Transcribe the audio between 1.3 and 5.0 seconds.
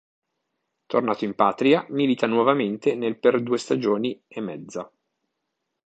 patria, milita nuovamente nel per due stagioni e mezza.